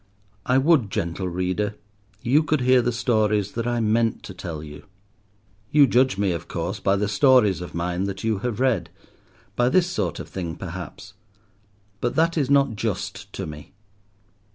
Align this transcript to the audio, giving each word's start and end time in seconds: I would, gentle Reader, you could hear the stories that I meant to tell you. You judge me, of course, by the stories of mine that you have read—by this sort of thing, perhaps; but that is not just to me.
I 0.47 0.57
would, 0.57 0.89
gentle 0.89 1.27
Reader, 1.29 1.75
you 2.23 2.41
could 2.41 2.61
hear 2.61 2.81
the 2.81 2.91
stories 2.91 3.51
that 3.51 3.67
I 3.67 3.79
meant 3.79 4.23
to 4.23 4.33
tell 4.33 4.63
you. 4.63 4.85
You 5.69 5.85
judge 5.85 6.17
me, 6.17 6.31
of 6.31 6.47
course, 6.47 6.79
by 6.79 6.95
the 6.95 7.07
stories 7.07 7.61
of 7.61 7.75
mine 7.75 8.05
that 8.05 8.23
you 8.23 8.39
have 8.39 8.59
read—by 8.59 9.69
this 9.69 9.85
sort 9.85 10.19
of 10.19 10.27
thing, 10.27 10.55
perhaps; 10.55 11.13
but 11.99 12.15
that 12.15 12.35
is 12.35 12.49
not 12.49 12.75
just 12.75 13.31
to 13.33 13.45
me. 13.45 13.73